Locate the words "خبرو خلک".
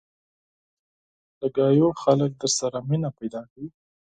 1.53-2.31